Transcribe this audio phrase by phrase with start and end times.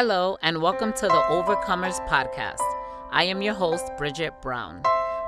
[0.00, 2.62] Hello, and welcome to the Overcomers Podcast.
[3.10, 4.80] I am your host, Bridget Brown.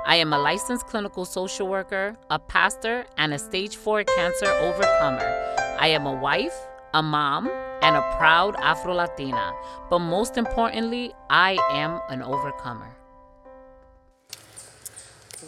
[0.05, 5.27] I am a licensed clinical social worker, a pastor, and a stage 4 cancer overcomer.
[5.77, 6.57] I am a wife,
[6.93, 7.49] a mom,
[7.81, 9.51] and a proud Afro Latina.
[9.89, 12.95] But most importantly, I am an overcomer.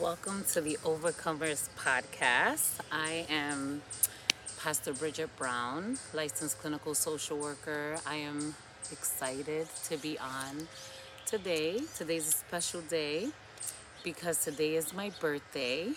[0.02, 2.80] Welcome to the Overcomers Podcast.
[2.92, 3.84] I am
[4.62, 7.96] Pastor Bridget Brown, licensed clinical social worker.
[8.06, 8.56] I am
[8.94, 10.68] excited to be on
[11.26, 11.82] today.
[11.98, 13.30] Today's a special day
[14.04, 15.88] because today is my birthday.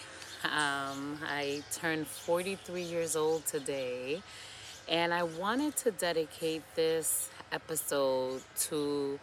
[0.44, 4.22] Um, I turned 43 years old today,
[4.88, 8.40] and I wanted to dedicate this episode
[8.70, 9.20] to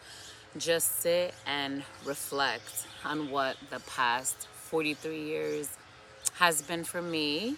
[0.56, 5.68] just sit and reflect on what the past 43 years
[6.34, 7.56] has been for me.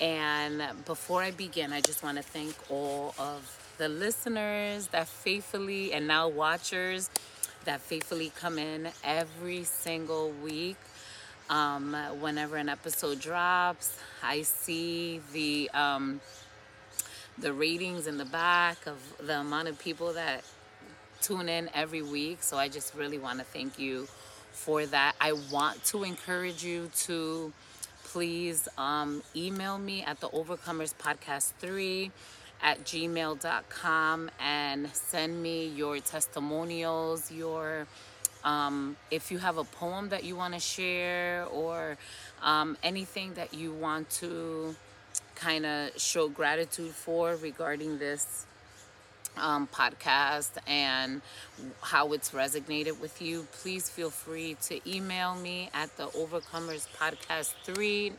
[0.00, 5.92] And before I begin, I just want to thank all of the listeners that faithfully
[5.92, 7.10] and now watchers
[7.64, 10.76] that faithfully come in every single week.
[11.50, 16.20] Um, whenever an episode drops, I see the um,
[17.38, 20.44] the ratings in the back of the amount of people that
[21.20, 22.42] tune in every week.
[22.42, 24.06] So I just really want to thank you
[24.52, 25.14] for that.
[25.20, 27.52] I want to encourage you to
[28.04, 32.10] please um, email me at the Overcomers Podcast 3
[32.62, 37.86] at gmail.com and send me your testimonials, your
[38.44, 41.96] um, if you have a poem that you want to share or
[42.42, 44.74] um, anything that you want to
[45.36, 48.46] kind of show gratitude for regarding this
[49.36, 51.22] um, podcast and
[51.80, 57.54] how it's resonated with you, please feel free to email me at the Overcomers Podcast
[57.64, 58.12] 3,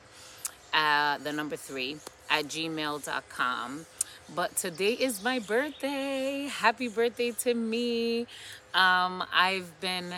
[0.74, 1.98] uh, the number 3,
[2.30, 3.86] at gmail.com.
[4.36, 6.48] But today is my birthday.
[6.52, 8.22] Happy birthday to me.
[8.74, 10.12] Um, I've been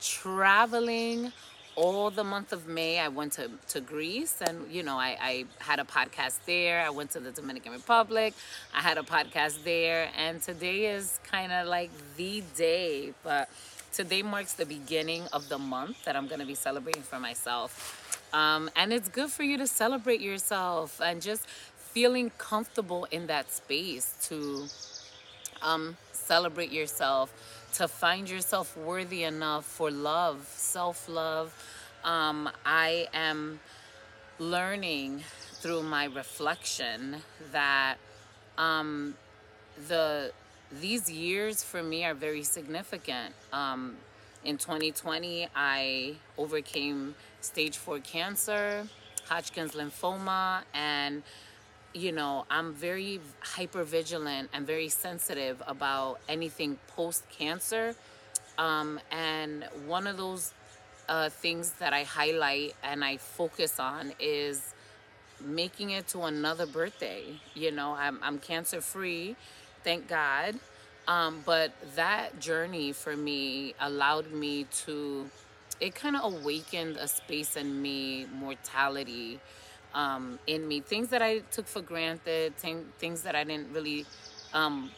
[0.00, 1.32] traveling
[1.76, 2.98] all the month of May.
[2.98, 6.80] I went to, to Greece and, you know, I, I had a podcast there.
[6.84, 8.34] I went to the Dominican Republic.
[8.74, 10.08] I had a podcast there.
[10.16, 13.14] And today is kind of like the day.
[13.22, 13.48] But
[13.92, 18.10] today marks the beginning of the month that I'm going to be celebrating for myself.
[18.32, 21.46] Um, and it's good for you to celebrate yourself and just
[21.92, 24.66] feeling comfortable in that space to
[25.62, 27.32] um, celebrate yourself,
[27.74, 31.52] to find yourself worthy enough for love, self love.
[32.04, 33.60] Um, I am
[34.38, 35.22] learning
[35.54, 37.16] through my reflection
[37.52, 37.96] that
[38.56, 39.14] um,
[39.88, 40.32] the
[40.80, 43.34] these years for me are very significant.
[43.52, 43.96] Um,
[44.44, 48.86] in 2020, I overcame stage four cancer,
[49.28, 51.22] Hodgkin's lymphoma, and
[51.92, 57.94] you know, I'm very hyper vigilant and very sensitive about anything post cancer.
[58.58, 60.52] Um, and one of those
[61.08, 64.74] uh, things that I highlight and I focus on is
[65.40, 67.24] making it to another birthday.
[67.54, 69.36] You know, I'm, I'm cancer free,
[69.82, 70.56] thank God.
[71.08, 75.28] Um, but that journey for me allowed me to,
[75.80, 79.40] it kind of awakened a space in me, mortality
[79.94, 80.80] um, in me.
[80.80, 84.06] Things that I took for granted, things that I didn't really
[84.52, 84.90] um,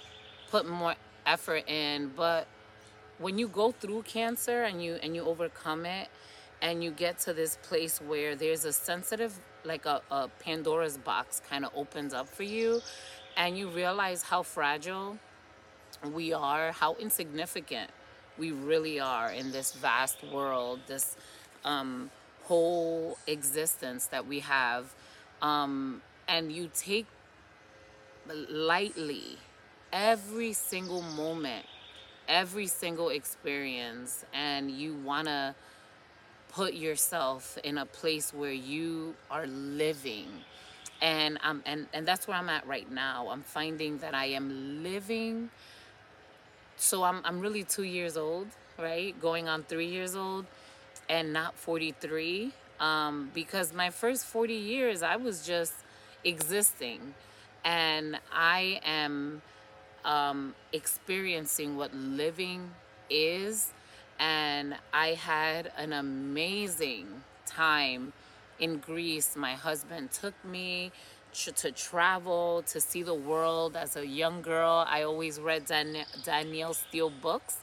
[0.51, 0.95] put more
[1.27, 2.13] effort in.
[2.17, 2.47] But
[3.19, 6.09] when you go through cancer and you and you overcome it,
[6.63, 11.43] and you get to this place where there's a sensitive, like a, a Pandora's box,
[11.51, 12.81] kind of opens up for you,
[13.37, 15.19] and you realize how fragile
[16.13, 17.91] we are, how insignificant
[18.39, 20.79] we really are in this vast world.
[20.87, 21.17] This
[21.65, 22.11] um,
[22.53, 24.85] whole existence that we have
[25.41, 27.07] um, and you take
[28.49, 29.39] lightly
[29.93, 31.67] every single moment
[32.29, 35.55] every single experience and you want to
[36.53, 40.29] put yourself in a place where you are living.
[41.01, 43.29] And um and and that's where I'm at right now.
[43.29, 45.51] I'm finding that I am living
[46.77, 48.49] so I'm I'm really 2 years old
[48.79, 49.19] right?
[49.21, 50.47] Going on 3 years old
[51.13, 55.75] and not 43 um, because my first 40 years I was just
[56.25, 57.15] existing
[57.65, 59.43] and I am
[60.07, 62.73] um, experiencing what living
[63.11, 63.73] is
[64.21, 67.09] and I had an amazing
[67.47, 68.15] time
[68.61, 69.37] in Greece.
[69.37, 70.93] My husband took me
[71.57, 73.77] to travel, to see the world.
[73.77, 77.59] As a young girl, I always read Dan- Danielle Steel books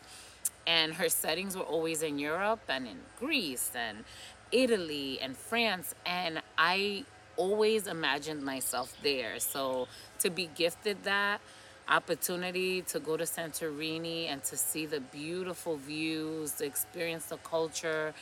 [0.67, 4.03] and her settings were always in Europe and in Greece and
[4.51, 7.05] Italy and France and I
[7.37, 9.39] always imagined myself there.
[9.39, 9.87] So
[10.19, 11.39] to be gifted that,
[11.87, 18.13] opportunity to go to Santorini and to see the beautiful views, to experience the culture,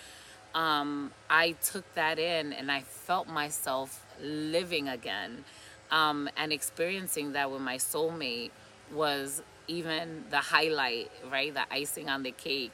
[0.55, 5.43] um, I took that in and I felt myself living again
[5.91, 8.51] um, and experiencing that with my soulmate
[8.93, 11.53] was even the highlight, right?
[11.53, 12.71] The icing on the cake.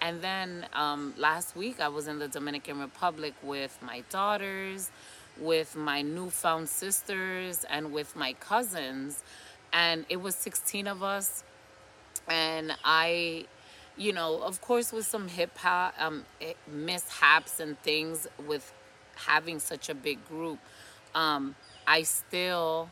[0.00, 4.90] And then um, last week I was in the Dominican Republic with my daughters,
[5.38, 9.22] with my newfound sisters, and with my cousins.
[9.72, 11.42] And it was 16 of us.
[12.28, 13.46] And I,
[13.96, 18.72] you know, of course, with some hip hop um, eh, mishaps and things with
[19.16, 20.58] having such a big group,
[21.14, 21.54] um,
[21.86, 22.90] I still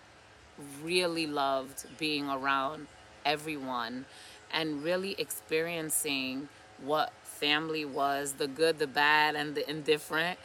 [0.82, 2.86] really loved being around
[3.24, 4.04] everyone
[4.52, 6.48] and really experiencing
[6.84, 10.38] what family was the good, the bad, and the indifferent.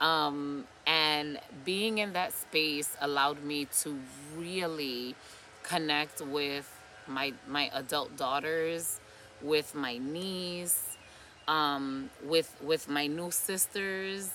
[0.00, 3.98] Um, and being in that space allowed me to
[4.36, 5.14] really
[5.62, 6.68] connect with
[7.06, 9.00] my my adult daughters,
[9.40, 10.96] with my niece,
[11.46, 14.30] um, with with my new sisters.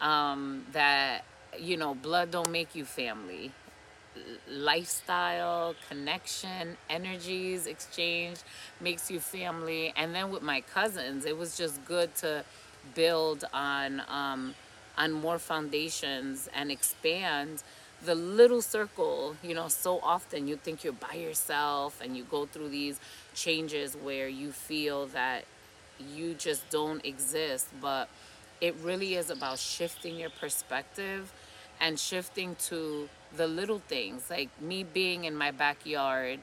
[0.00, 1.24] Um, that
[1.58, 3.50] you know, blood don't make you family
[4.48, 8.38] lifestyle, connection, energies exchange
[8.80, 9.92] makes you family.
[9.96, 12.44] And then with my cousins, it was just good to
[12.94, 14.54] build on um,
[14.96, 17.62] on more foundations and expand
[18.04, 19.36] the little circle.
[19.42, 23.00] You know, so often you think you're by yourself and you go through these
[23.34, 25.44] changes where you feel that
[26.00, 28.08] you just don't exist, but
[28.60, 31.32] it really is about shifting your perspective
[31.80, 36.40] and shifting to the little things, like me being in my backyard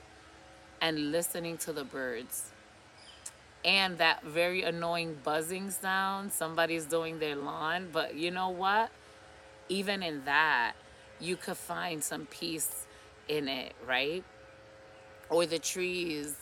[0.81, 2.51] and listening to the birds.
[3.63, 7.89] And that very annoying buzzing sound, somebody's doing their lawn.
[7.91, 8.91] But you know what?
[9.69, 10.73] Even in that,
[11.19, 12.85] you could find some peace
[13.27, 14.23] in it, right?
[15.29, 16.35] Or the trees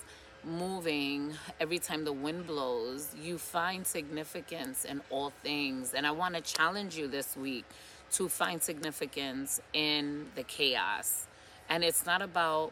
[0.44, 3.16] moving every time the wind blows.
[3.22, 5.94] You find significance in all things.
[5.94, 7.63] And I want to challenge you this week
[8.13, 11.27] to find significance in the chaos.
[11.69, 12.71] And it's not about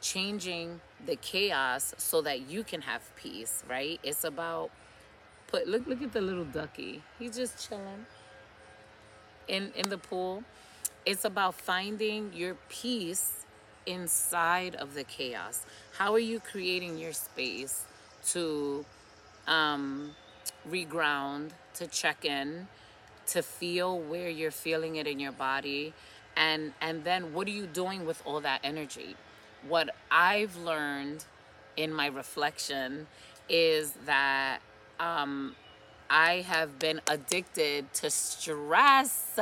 [0.00, 3.98] changing the chaos so that you can have peace, right?
[4.02, 4.70] It's about
[5.46, 7.02] put look look at the little ducky.
[7.18, 8.06] He's just chilling
[9.48, 10.42] in in the pool.
[11.06, 13.44] It's about finding your peace
[13.86, 15.66] inside of the chaos.
[15.98, 17.84] How are you creating your space
[18.28, 18.84] to
[19.48, 20.12] um,
[20.68, 22.68] reground, to check in,
[23.32, 25.92] to feel where you're feeling it in your body
[26.36, 29.16] and and then what are you doing with all that energy
[29.68, 31.24] what i've learned
[31.76, 33.06] in my reflection
[33.48, 34.60] is that
[35.00, 35.54] um,
[36.14, 39.38] I have been addicted to stress.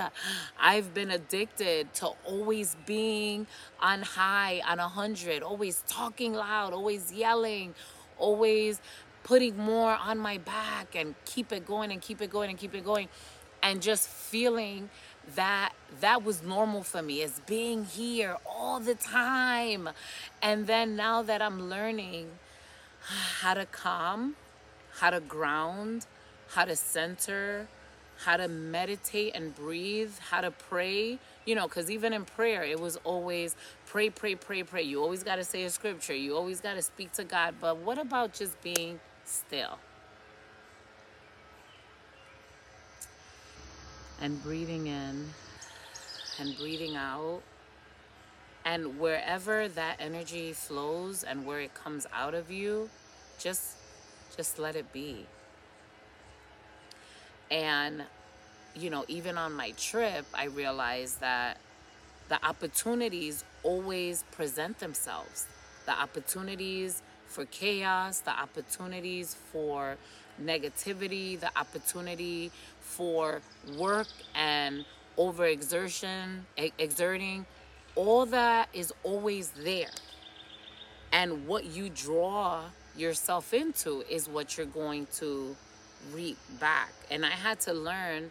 [0.61, 3.49] I've been addicted to always being
[3.81, 7.75] on high, on a hundred, always talking loud, always yelling,
[8.19, 8.81] always
[9.25, 12.75] putting more on my back and keep it going and keep it going and keep
[12.75, 13.09] it going
[13.63, 14.91] and just feeling
[15.35, 19.89] that that was normal for me is being here all the time.
[20.43, 22.29] And then now that i'm learning
[23.03, 24.37] how to calm
[24.99, 26.07] how to ground
[26.51, 27.67] how to center
[28.25, 32.79] how to meditate and breathe how to pray you know because even in prayer it
[32.79, 33.57] was always
[33.87, 34.83] pray pray pray pray.
[34.83, 36.15] You always got to say a scripture.
[36.15, 37.57] You always got to speak to god.
[37.61, 39.79] But what about just being still
[44.21, 45.29] and breathing in
[46.39, 47.43] and breathing out.
[48.65, 52.91] And wherever that energy flows and where it comes out of you,
[53.39, 53.77] just
[54.37, 55.27] just let it be.
[57.51, 58.05] And
[58.77, 61.59] you know, even on my trip, I realized that
[62.29, 65.47] the opportunities always present themselves.
[65.87, 69.97] The opportunities for chaos, the opportunities for
[70.43, 73.41] negativity, the opportunity for
[73.79, 74.85] work and
[75.19, 76.41] overexertion,
[76.79, 77.47] exerting,
[77.95, 79.91] all that is always there.
[81.13, 82.63] And what you draw
[82.97, 85.57] yourself into is what you're going to
[86.13, 86.93] reap back.
[87.11, 88.31] And I had to learn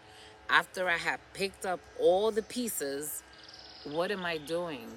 [0.50, 3.22] after I had picked up all the pieces,
[3.84, 4.88] what am I doing?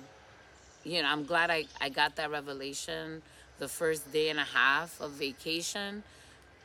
[0.85, 3.23] You know, I'm glad I, I got that revelation
[3.59, 6.02] the first day and a half of vacation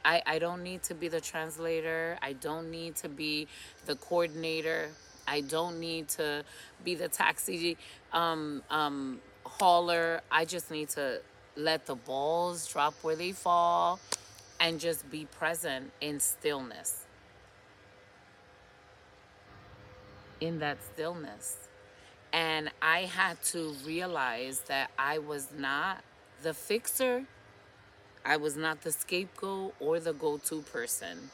[0.07, 2.17] I, I don't need to be the translator.
[2.21, 3.47] I don't need to be
[3.85, 4.87] the coordinator.
[5.27, 6.45] I don't need to
[6.85, 7.75] be the taxi
[8.13, 10.21] um, um, hauler.
[10.31, 11.19] I just need to
[11.57, 13.99] let the balls drop where they fall
[14.61, 17.03] and just be present in stillness.
[20.39, 21.57] In that stillness.
[22.31, 26.01] And I had to realize that I was not
[26.43, 27.25] the fixer.
[28.27, 31.31] I was not the scapegoat or the go to person.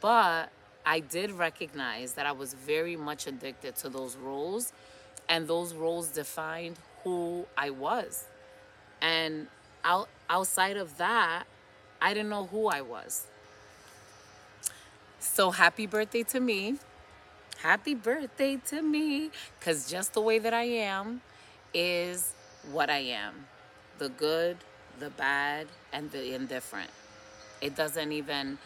[0.00, 0.50] But
[0.84, 4.72] I did recognize that I was very much addicted to those roles,
[5.28, 8.24] and those roles defined who I was.
[9.00, 9.46] And
[9.84, 11.44] out, outside of that,
[12.00, 13.26] I didn't know who I was.
[15.20, 16.78] So happy birthday to me.
[17.62, 19.30] Happy birthday to me.
[19.60, 21.20] Because just the way that I am
[21.72, 22.32] is
[22.72, 23.46] what I am
[23.98, 24.56] the good,
[24.98, 26.90] the bad, and the indifferent.
[27.60, 28.58] It doesn't even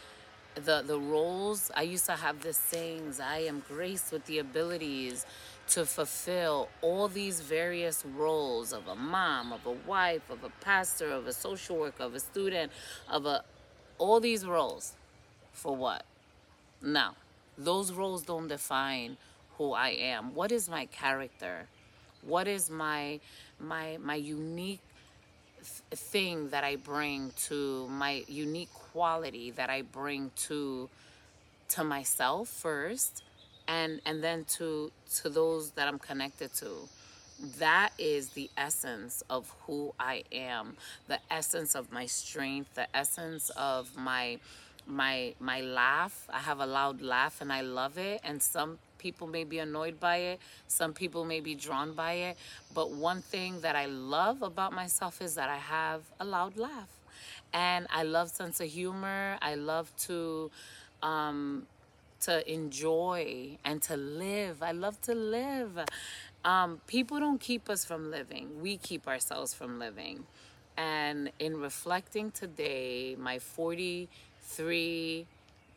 [0.54, 5.26] the the roles i used to have the sayings i am graced with the abilities
[5.68, 11.10] to fulfill all these various roles of a mom of a wife of a pastor
[11.10, 12.72] of a social worker of a student
[13.10, 13.44] of a
[13.98, 14.94] all these roles.
[15.52, 16.04] For what?
[16.82, 17.10] No
[17.58, 19.16] those roles don't define
[19.56, 20.34] who i am.
[20.34, 21.66] What is my character?
[22.22, 23.20] What is my
[23.58, 24.80] my my unique
[25.90, 30.88] thing that I bring to my unique quality that I bring to
[31.68, 33.22] to myself first
[33.68, 36.88] and and then to to those that I'm connected to.
[37.58, 43.50] That is the essence of who I am the essence of my strength the essence
[43.50, 44.38] of my
[44.86, 46.28] my my laugh.
[46.32, 48.20] I have a loud laugh and I love it.
[48.24, 52.36] And some people may be annoyed by it, some people may be drawn by it.
[52.74, 56.92] But one thing that I love about myself is that I have a loud laugh.
[57.52, 59.38] And I love sense of humor.
[59.40, 60.50] I love to
[61.02, 61.66] um,
[62.26, 64.56] to enjoy and to live.
[64.70, 65.72] I love to live.
[66.44, 68.60] Um, people don't keep us from living.
[68.60, 70.24] We keep ourselves from living.
[70.76, 75.26] And in reflecting today, my 43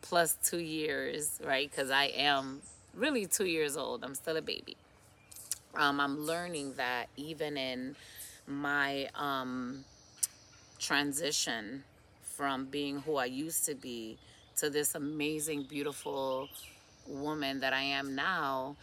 [0.02, 1.70] plus two years, right?
[1.70, 2.60] Because I am
[2.94, 4.04] really two years old.
[4.04, 4.76] I'm still a baby.
[5.74, 7.96] Um, I'm learning that even in
[8.46, 9.84] my um,
[10.78, 11.84] transition
[12.22, 14.18] from being who I used to be
[14.56, 16.48] to this amazing, beautiful
[17.06, 18.76] woman that I am now,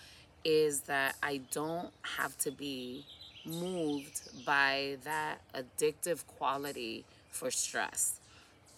[0.44, 3.06] is that I don't have to be
[3.46, 8.20] moved by that addictive quality for stress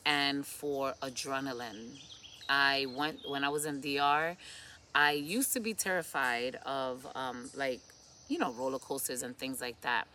[0.06, 2.02] and for adrenaline.
[2.48, 4.36] I went when I was in DR,
[5.00, 7.80] I used to be terrified of um, like,
[8.28, 10.10] you know, roller coasters and things like that.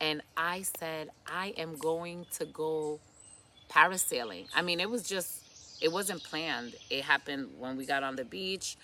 [0.00, 3.00] And I said, I am going to go
[3.70, 4.46] parasailing.
[4.56, 6.74] I mean, it was just, it wasn't planned.
[6.88, 8.78] It happened when we got on the beach.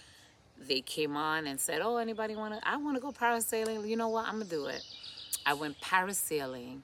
[0.58, 2.68] They came on and said, Oh, anybody want to?
[2.68, 3.88] I want to go parasailing.
[3.88, 4.26] You know what?
[4.26, 4.84] I'm going to do it.
[5.46, 6.80] I went parasailing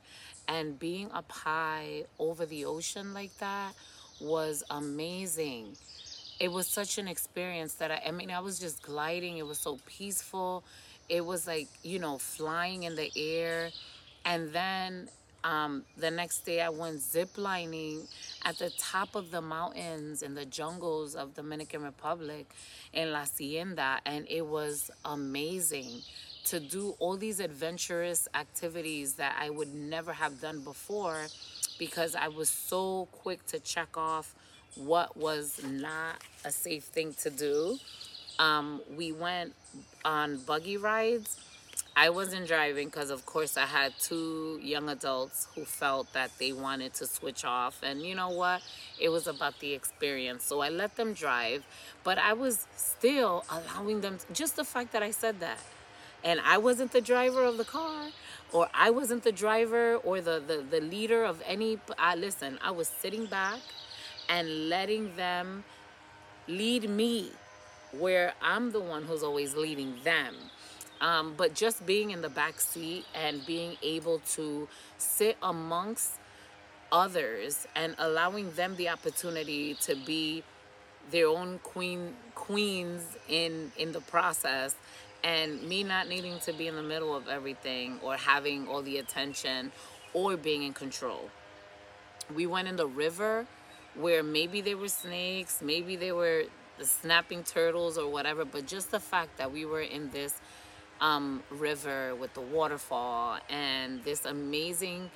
[0.49, 3.75] and being up high over the ocean like that
[4.19, 5.77] was amazing
[6.43, 9.39] it was such an experience that I, I mean, I was just gliding.
[9.39, 10.65] It was so peaceful.
[11.09, 13.71] It was like, you know, flying in the air.
[14.25, 15.09] And then
[15.45, 18.13] um, the next day I went ziplining
[18.45, 22.51] at the top of the mountains in the jungles of Dominican Republic
[22.93, 24.01] in La Hacienda.
[24.05, 26.03] And it was amazing
[26.47, 31.27] to do all these adventurous activities that I would never have done before
[31.79, 34.35] because I was so quick to check off
[34.77, 37.79] what was not a safe thing to do.
[38.39, 39.55] Um, we went
[40.05, 41.39] on buggy rides.
[41.95, 46.53] I wasn't driving because, of course, I had two young adults who felt that they
[46.53, 47.83] wanted to switch off.
[47.83, 48.63] And you know what?
[48.99, 50.45] It was about the experience.
[50.45, 51.65] So I let them drive,
[52.03, 55.59] but I was still allowing them, just the fact that I said that.
[56.25, 58.09] And I wasn't the driver of the car,
[58.53, 61.79] or I wasn't the driver or the, the, the leader of any.
[61.99, 63.61] I, listen, I was sitting back
[64.33, 65.63] and letting them
[66.49, 67.31] lead me
[67.99, 70.35] where I'm the one who's always leading them.
[71.03, 76.13] Um, but just being in the back seat and being able to sit amongst
[76.91, 80.43] others and allowing them the opportunity to be
[81.11, 84.77] their own queen queens in in the process
[85.25, 88.99] and me not needing to be in the middle of everything or having all the
[88.99, 89.73] attention
[90.15, 91.29] or being in control.
[92.33, 93.47] We went in the river
[93.95, 96.45] where maybe they were snakes, maybe they were
[96.79, 100.41] the snapping turtles or whatever, but just the fact that we were in this
[101.01, 105.11] um, river with the waterfall and this amazing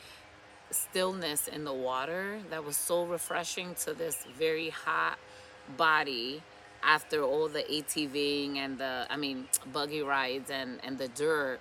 [0.70, 5.18] stillness in the water that was so refreshing to this very hot
[5.76, 6.42] body
[6.82, 11.60] after all the ATVing and the, I mean, buggy rides and, and the dirt.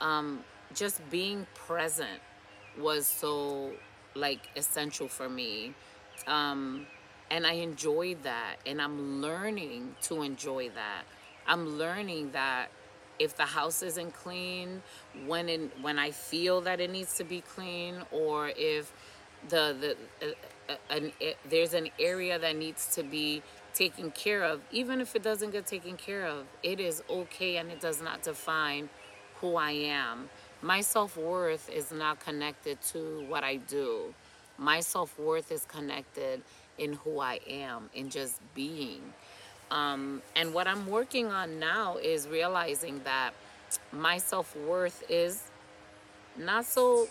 [0.00, 2.20] Um, just being present
[2.78, 3.72] was so
[4.14, 5.74] like essential for me
[6.26, 6.86] um,
[7.30, 8.56] and I enjoyed that.
[8.66, 11.02] And I'm learning to enjoy that.
[11.46, 12.70] I'm learning that
[13.18, 14.82] if the house isn't clean
[15.26, 18.92] when in, when I feel that it needs to be clean or if
[19.48, 23.42] the the uh, uh, an, uh, there's an area that needs to be
[23.74, 27.70] taken care of even if it doesn't get taken care of it is okay and
[27.70, 28.88] it does not define
[29.36, 30.28] who I am
[30.62, 34.14] my self-worth is not connected to what I do
[34.60, 36.42] my self-worth is connected
[36.78, 39.12] in who I am in just being
[39.70, 43.32] um, and what I'm working on now is realizing that
[43.92, 45.44] my self worth is
[46.36, 47.06] not so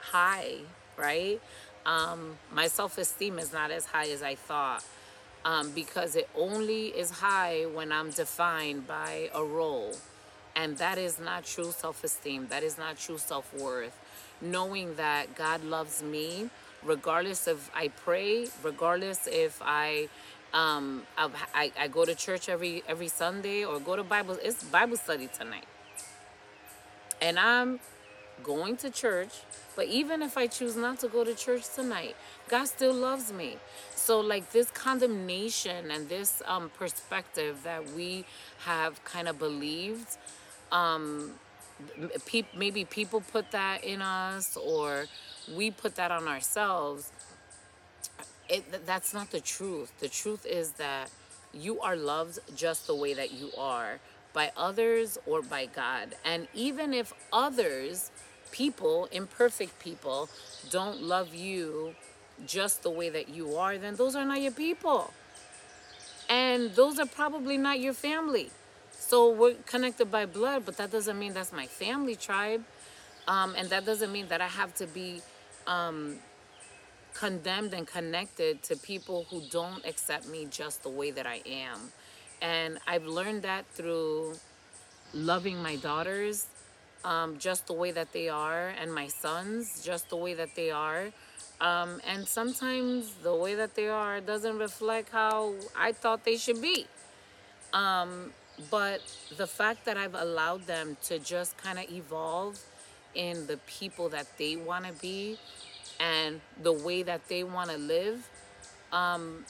[0.00, 0.56] high,
[0.96, 1.40] right?
[1.86, 4.84] Um, my self esteem is not as high as I thought
[5.44, 9.94] um, because it only is high when I'm defined by a role.
[10.56, 13.98] And that is not true self esteem, that is not true self worth.
[14.40, 16.50] Knowing that God loves me,
[16.82, 20.08] regardless if I pray, regardless if I
[20.52, 24.36] um, I, I go to church every every Sunday or go to Bible.
[24.42, 25.66] It's Bible study tonight,
[27.20, 27.80] and I'm
[28.42, 29.30] going to church.
[29.76, 32.16] But even if I choose not to go to church tonight,
[32.48, 33.56] God still loves me.
[33.94, 38.24] So like this condemnation and this um, perspective that we
[38.64, 40.18] have kind of believed,
[40.72, 41.32] um,
[42.26, 45.06] pe- maybe people put that in us or
[45.54, 47.10] we put that on ourselves
[48.50, 49.92] it, that's not the truth.
[50.00, 51.10] The truth is that
[51.54, 54.00] you are loved just the way that you are
[54.32, 56.14] by others or by God.
[56.24, 58.10] And even if others,
[58.50, 60.28] people, imperfect people,
[60.70, 61.94] don't love you
[62.46, 65.12] just the way that you are, then those are not your people.
[66.28, 68.50] And those are probably not your family.
[69.10, 72.62] So we're connected by blood, but that doesn't mean that's my family tribe.
[73.26, 75.20] Um, and that doesn't mean that I have to be
[75.66, 76.18] um,
[77.12, 81.90] condemned and connected to people who don't accept me just the way that I am.
[82.40, 84.34] And I've learned that through
[85.12, 86.46] loving my daughters
[87.04, 90.70] um, just the way that they are, and my sons just the way that they
[90.70, 91.06] are.
[91.60, 96.62] Um, and sometimes the way that they are doesn't reflect how I thought they should
[96.62, 96.86] be.
[97.72, 98.32] Um,
[98.70, 99.00] but
[99.36, 102.58] the fact that I've allowed them to just kind of evolve
[103.14, 105.38] in the people that they want to be
[105.98, 108.28] and the way that they want to live
[108.92, 109.44] um,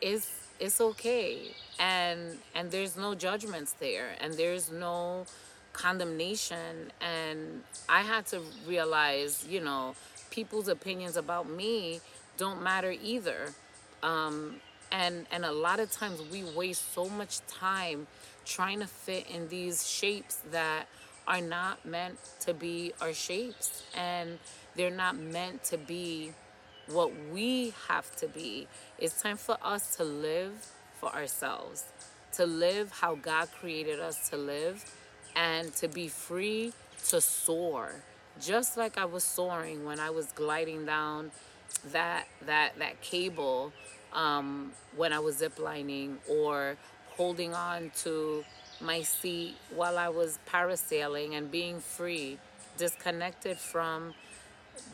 [0.00, 1.54] is it's okay.
[1.78, 5.26] And and there's no judgments there and there's no
[5.72, 6.90] condemnation.
[7.00, 9.94] And i had to realize you know
[10.30, 12.00] people's opinions about me
[12.36, 13.52] don't matter either.
[14.02, 14.56] Um,
[14.92, 18.06] and and a lot of times we waste so much time
[18.44, 20.86] trying to fit in these shapes that
[21.26, 24.38] are not meant to be our shapes and
[24.76, 26.32] they're not meant to be
[26.88, 28.68] what we have to be.
[28.98, 30.70] It's time for us to live
[31.00, 31.84] for ourselves,
[32.32, 34.84] to live how God created us to live,
[35.34, 36.72] and to be free
[37.08, 37.96] to soar.
[38.40, 41.32] Just like I was soaring when I was gliding down
[41.92, 43.72] that that that cable
[44.16, 46.76] um, when I was ziplining or
[47.16, 48.44] holding on to
[48.80, 52.38] my seat while I was parasailing and being free,
[52.78, 54.14] disconnected from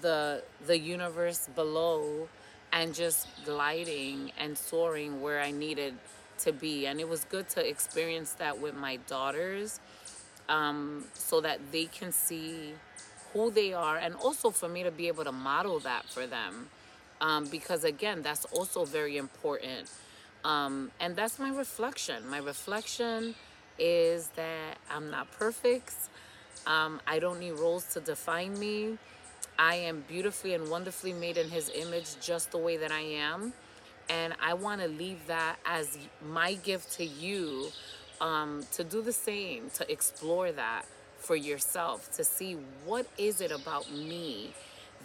[0.01, 2.29] the the universe below
[2.73, 5.95] and just gliding and soaring where I needed
[6.41, 6.87] to be.
[6.87, 9.81] And it was good to experience that with my daughters
[10.49, 12.75] um, so that they can see
[13.33, 16.69] who they are and also for me to be able to model that for them.
[17.23, 19.91] Um, because again, that's also very important.
[20.45, 22.29] Um, and that's my reflection.
[22.29, 23.35] My reflection
[23.79, 25.95] is that I'm not perfect.
[26.67, 28.99] Um, I don't need roles to define me.
[29.59, 33.53] I am beautifully and wonderfully made in His image just the way that I am.
[34.11, 35.97] And I want to leave that as
[36.29, 37.69] my gift to you
[38.21, 40.85] um, to do the same, to explore that
[41.19, 44.53] for yourself, to see what is it about me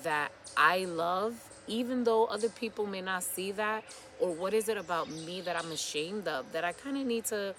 [0.03, 1.35] that I love,
[1.67, 3.83] even though other people may not see that,
[4.19, 7.25] or what is it about me that I'm ashamed of that I kind of need
[7.25, 7.53] to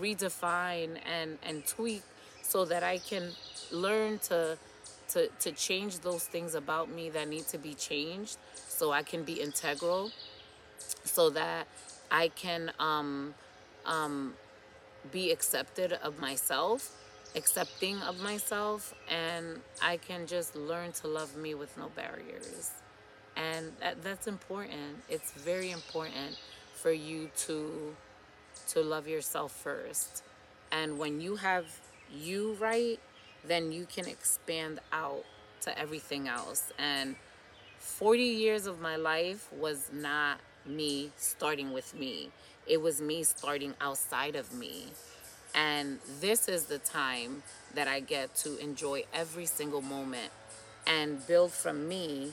[0.00, 2.02] redefine and and tweak
[2.42, 3.32] so that I can
[3.70, 4.58] learn to
[5.08, 9.24] to, to change those things about me that need to be changed so I can
[9.24, 10.10] be integral,
[11.04, 11.66] so that
[12.10, 13.34] I can um,
[13.86, 14.34] um,
[15.10, 16.94] be accepted of myself,
[17.34, 22.70] accepting of myself, and I can just learn to love me with no barriers.
[23.38, 25.04] And that, that's important.
[25.08, 26.36] It's very important
[26.74, 27.94] for you to
[28.68, 30.22] to love yourself first.
[30.72, 31.64] And when you have
[32.12, 32.98] you right,
[33.46, 35.24] then you can expand out
[35.62, 36.72] to everything else.
[36.78, 37.16] And
[37.78, 42.30] 40 years of my life was not me starting with me,
[42.66, 44.86] it was me starting outside of me.
[45.54, 47.42] And this is the time
[47.74, 50.30] that I get to enjoy every single moment
[50.86, 52.32] and build from me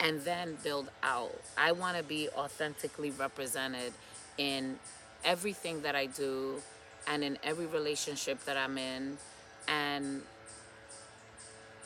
[0.00, 1.34] and then build out.
[1.56, 3.92] I want to be authentically represented
[4.38, 4.78] in
[5.24, 6.62] everything that I do
[7.08, 9.18] and in every relationship that I'm in
[9.68, 10.22] and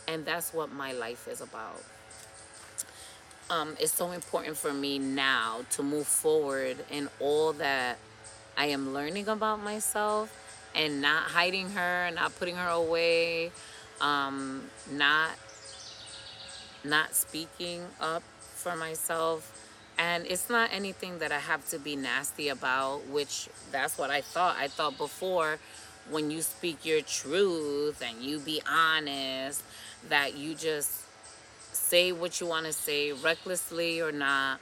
[0.08, 1.80] and that's what my life is about.
[3.48, 7.98] Um, it's so important for me now to move forward in all that
[8.56, 10.32] I am learning about myself
[10.74, 13.52] and not hiding her, not putting her away,
[14.00, 15.30] um, not
[16.84, 19.56] not speaking up for myself.
[19.98, 24.22] And it's not anything that I have to be nasty about, which that's what I
[24.22, 24.56] thought.
[24.56, 25.58] I thought before
[26.10, 29.62] when you speak your truth and you be honest,
[30.08, 31.04] that you just
[31.72, 34.60] say what you want to say, recklessly or not,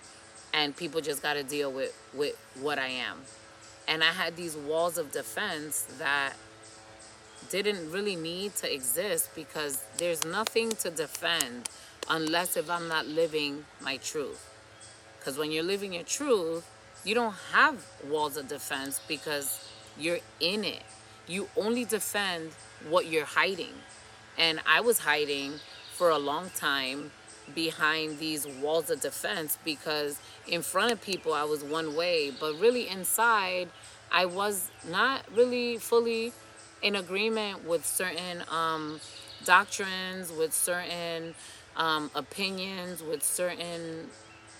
[0.53, 3.19] and people just got to deal with, with what I am.
[3.87, 6.35] And I had these walls of defense that
[7.51, 11.69] didn't really need to exist because there's nothing to defend
[12.09, 14.49] unless if I'm not living my truth.
[15.19, 16.69] Because when you're living your truth,
[17.05, 20.83] you don't have walls of defense because you're in it.
[21.27, 22.53] You only defend
[22.89, 23.75] what you're hiding.
[24.37, 25.55] And I was hiding
[25.95, 27.11] for a long time
[27.55, 32.59] behind these walls of defense because in front of people I was one way, but
[32.59, 33.69] really inside
[34.11, 36.33] I was not really fully
[36.83, 39.01] in agreement with certain um,
[39.45, 41.35] doctrines, with certain
[41.79, 44.09] um, opinions, with certain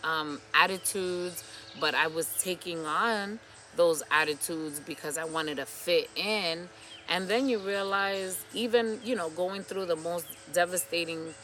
[0.05, 1.45] um, attitudes,
[1.81, 3.39] but I was taking on
[3.77, 6.69] those attitudes because I wanted to fit in.
[7.09, 11.35] And then you realize, even, you know, going through the most devastating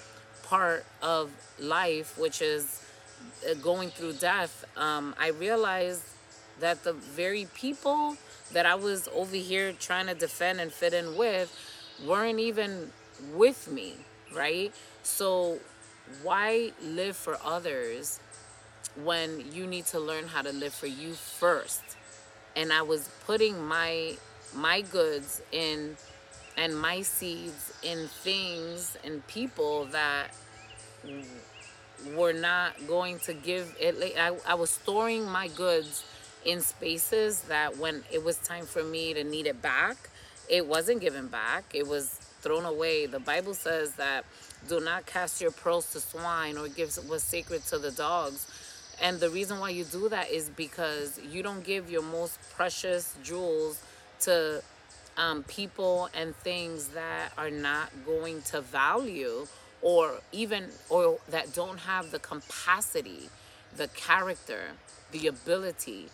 [0.44, 2.82] part of life, which is
[3.48, 6.02] uh, going through death, um, I realized
[6.60, 8.16] that the very people
[8.52, 11.50] that I was over here trying to defend and fit in with
[12.06, 12.92] weren't even
[13.34, 13.94] with me,
[14.34, 14.72] right?
[15.02, 15.58] So
[16.22, 18.20] why live for others
[19.02, 21.82] when you need to learn how to live for you first?
[22.56, 24.16] And I was putting my
[24.54, 25.96] my goods in
[26.56, 30.28] and my seeds in things and people that
[32.14, 36.04] were not going to give it I, I was storing my goods
[36.44, 39.96] in spaces that when it was time for me to need it back
[40.48, 43.07] it wasn't given back it was thrown away.
[43.07, 44.24] The Bible says that
[44.68, 48.46] do not cast your pearls to swine or give what's sacred to the dogs.
[49.02, 53.16] And the reason why you do that is because you don't give your most precious
[53.24, 53.83] jewels
[54.20, 54.62] to
[55.16, 59.46] um, people and things that are not going to value
[59.83, 63.28] or even or that don't have the capacity
[63.76, 64.70] the character
[65.12, 66.07] the ability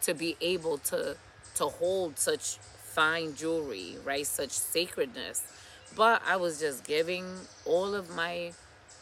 [0.00, 1.16] to be able to
[1.54, 5.44] to hold such fine jewelry right such sacredness
[5.98, 7.26] but I was just giving
[7.66, 8.52] all of my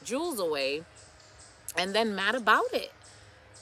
[0.02, 0.82] jewels away
[1.76, 2.90] and then mad about it.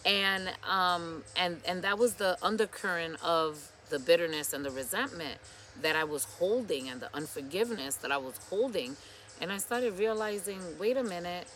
[0.06, 5.38] And um and and that was the undercurrent of the bitterness and the resentment
[5.82, 8.96] that I was holding and the unforgiveness that I was holding.
[9.40, 11.48] And I started realizing, wait a minute,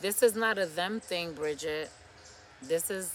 [0.00, 1.90] this is not a them thing, Bridget.
[2.62, 3.12] This is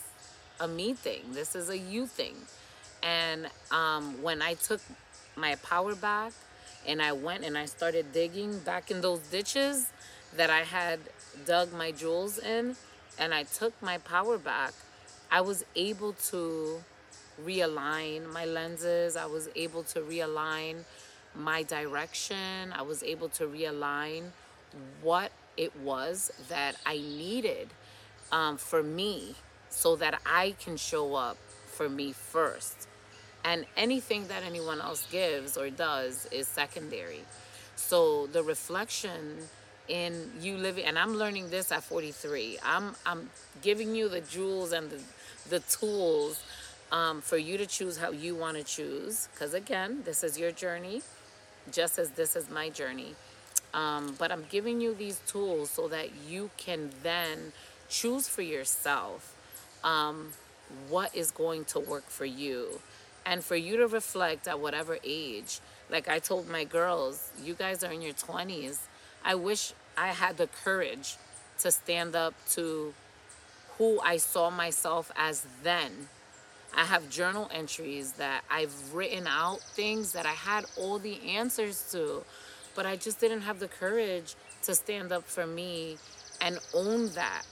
[0.60, 1.22] a me thing.
[1.32, 2.36] This is a you thing.
[3.02, 4.82] And um, when I took
[5.38, 6.34] my power back
[6.88, 9.92] and I went and I started digging back in those ditches
[10.36, 11.00] that I had
[11.46, 12.76] dug my jewels in
[13.20, 14.74] and I took my power back,
[15.32, 16.84] I was able to
[17.44, 19.16] realign my lenses.
[19.16, 20.84] I was able to realign
[21.36, 22.74] my direction.
[22.74, 24.30] I was able to realign
[25.02, 27.70] what it was that I needed
[28.32, 29.36] um, for me
[29.70, 32.83] so that I can show up for me first
[33.46, 37.22] and anything that anyone else gives or does is secondary.
[37.76, 39.38] So the reflection
[39.90, 43.30] in you living and i'm learning this at 43 i'm i'm
[43.62, 45.02] giving you the jewels and the,
[45.50, 46.42] the tools
[46.92, 49.28] um, for you to choose how you want to choose.
[49.34, 51.02] Because again this is your journey
[51.72, 53.16] just as this is my journey.
[53.74, 57.52] Um, but i'm giving you these tools so that you can then
[57.90, 59.36] choose for yourself
[59.84, 60.30] um,
[60.90, 62.80] what is going to work for you
[63.26, 65.60] and for you to reflect at whatever age
[65.90, 68.80] like i told my girls you guys are in your 20s
[69.24, 71.18] i wish i had the courage
[71.60, 72.94] to stand up to
[73.78, 76.10] who i saw myself as then.
[76.76, 81.92] I have journal entries that i've written out things that i had all the answers
[81.92, 82.24] to
[82.76, 85.98] but i just didn't have the courage to stand up for me
[86.42, 87.44] and own that.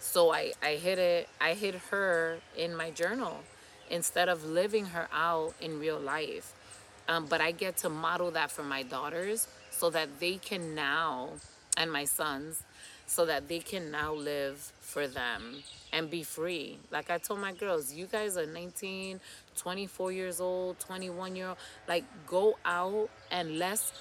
[0.00, 3.42] So i i hid it i hid her in my journal
[3.90, 6.52] instead of living her out in real life.
[7.08, 11.30] Um, but I get to model that for my daughters so that they can now,
[11.76, 12.62] and my sons,
[13.06, 16.78] so that they can now live for them and be free.
[16.90, 19.20] Like I told my girls, you guys are 19,
[19.56, 21.58] 24 years old, 21 year old.
[21.86, 23.92] Like go out and let's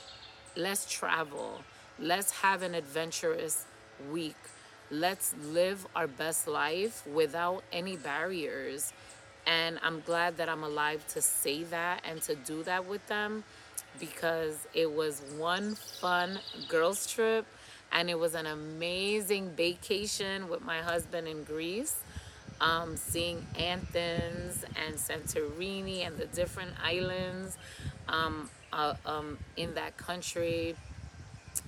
[0.56, 1.62] let's travel.
[2.00, 3.66] Let's have an adventurous
[4.12, 4.36] week.
[4.92, 8.94] Let's live our best life without any barriers.
[9.48, 13.46] And I'm glad that I'm alive to say that and to do that with them
[14.00, 17.46] because it was one fun girls' trip
[17.92, 21.96] and it was an amazing vacation with my husband in Greece.
[22.60, 27.56] Um, seeing Athens and Santorini and the different islands
[28.10, 30.76] um, uh, um, in that country,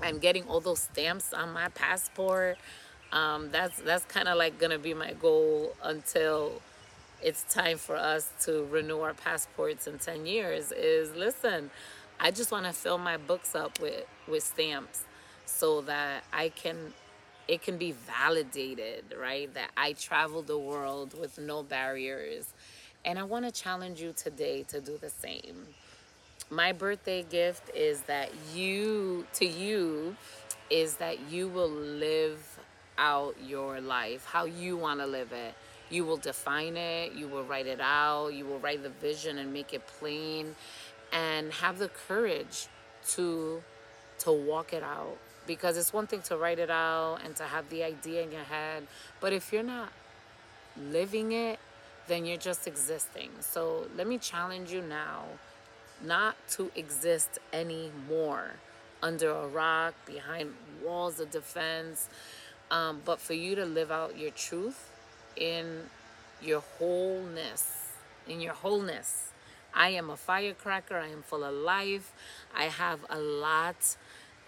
[0.02, 2.58] and getting all those stamps on my passport.
[3.12, 6.60] Um, that's that's kind of like gonna be my goal until
[7.22, 11.70] it's time for us to renew our passports in 10 years is listen
[12.20, 15.04] i just want to fill my books up with with stamps
[15.46, 16.94] so that i can
[17.50, 19.54] it can be validated right?
[19.56, 22.54] That i traveled the world with no barriers.
[23.04, 25.68] And i want to challenge you today to do the same.
[26.50, 30.16] My birthday gift is that you to you
[30.70, 32.60] is that you will live
[32.98, 35.56] out your life how you want to live it
[35.90, 39.52] you will define it, you will write it out, you will write the vision and
[39.52, 40.56] make it plain
[41.12, 42.68] and have the courage
[43.08, 43.64] to
[44.20, 47.70] to walk it out because it's one thing to write it out and to have
[47.70, 48.86] the idea in your head,
[49.20, 49.90] but if you're not
[50.78, 51.58] living it,
[52.08, 53.30] then you're just existing.
[53.40, 55.24] So let me challenge you now
[56.06, 58.52] not to exist anymore
[59.02, 60.54] under a rock, behind
[60.86, 62.10] walls of defense,
[62.70, 64.89] um, but for you to live out your truth
[65.36, 65.84] in
[66.42, 67.90] your wholeness.
[68.28, 69.30] In your wholeness.
[69.74, 70.98] I am a firecracker.
[70.98, 72.12] I am full of life.
[72.56, 73.98] I have a lot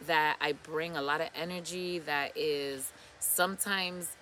[0.07, 4.15] that I bring, a lot of energy that is sometimes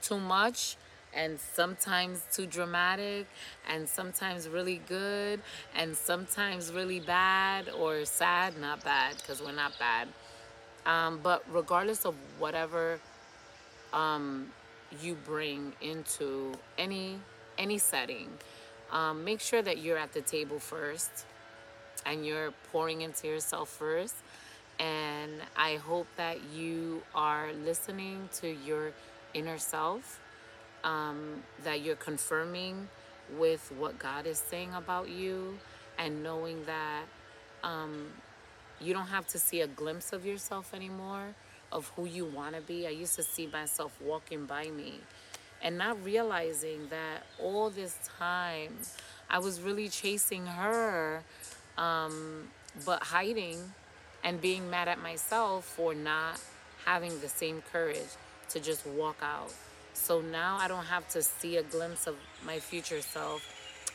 [0.00, 0.76] too much
[1.14, 3.26] and sometimes too dramatic
[3.68, 5.40] and sometimes really good
[5.74, 10.08] and sometimes really bad or sad not bad because we're not bad
[10.86, 13.00] um, but regardless of whatever
[13.92, 14.48] um,
[15.02, 17.18] you bring into any
[17.58, 18.28] any setting
[18.90, 21.26] um, make sure that you're at the table first
[22.06, 24.14] and you're pouring into yourself first.
[24.78, 28.92] And i hope that you are listening to your
[29.34, 30.20] inner self
[30.84, 32.88] um, that you're confirming
[33.38, 35.58] with what god is saying about you
[35.98, 37.02] and knowing that
[37.64, 38.06] um,
[38.80, 41.34] you don't have to see a glimpse of yourself anymore
[41.72, 42.86] of who you want to be.
[42.86, 45.00] I used to see myself walking by me
[45.62, 48.76] and not realizing that all this time
[49.28, 51.22] I was really chasing her,
[51.76, 52.48] um,
[52.84, 53.58] but hiding
[54.24, 56.40] and being mad at myself for not
[56.84, 58.16] having the same courage
[58.50, 59.52] to just walk out.
[59.92, 63.42] So now I don't have to see a glimpse of my future self.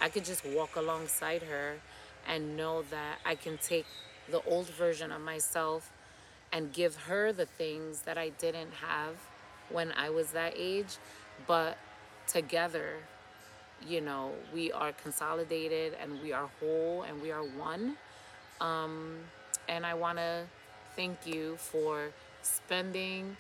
[0.02, 1.76] I could just walk alongside her
[2.28, 3.86] and know that I can take
[4.30, 5.90] the old version of myself
[6.54, 9.16] and give her the things that I didn't have
[9.70, 10.98] when I was that age.
[11.48, 11.78] But
[12.28, 12.98] together,
[13.88, 17.98] you know, we are consolidated and we are whole and we are one.
[18.62, 19.18] Um,
[19.68, 20.44] and I want to
[20.96, 22.10] thank you for
[22.44, 23.36] spending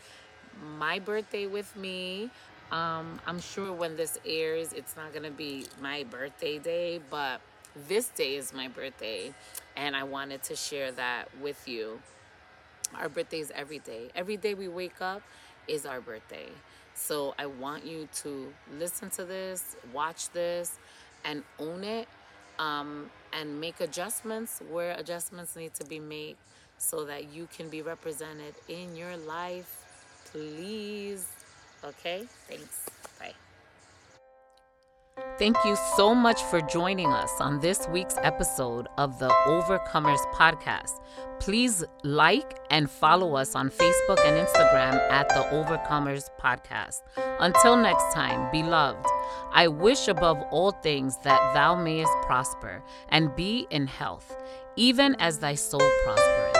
[0.77, 2.29] my birthday with me.
[2.71, 7.41] Um, I'm sure when this airs, it's not going to be my birthday day, but
[7.87, 9.33] this day is my birthday,
[9.75, 11.99] and I wanted to share that with you.
[12.99, 14.09] Our birthday is every day.
[14.15, 15.21] Every day we wake up
[15.67, 16.47] is our birthday.
[16.95, 20.77] So I want you to listen to this, watch this,
[21.25, 22.07] and own it,
[22.59, 26.37] um, and make adjustments where adjustments need to be made
[26.77, 29.83] so that you can be represented in your life.
[30.31, 31.27] Please.
[31.83, 32.25] Okay?
[32.47, 32.92] Thanks.
[35.37, 41.01] Thank you so much for joining us on this week's episode of the Overcomers Podcast.
[41.39, 47.01] Please like and follow us on Facebook and Instagram at the Overcomers Podcast.
[47.39, 49.05] Until next time, beloved,
[49.51, 54.35] I wish above all things that thou mayest prosper and be in health,
[54.75, 56.57] even as thy soul prospereth.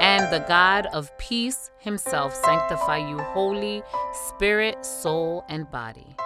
[0.00, 6.16] And the God of peace himself sanctify you wholly, spirit, soul, and body.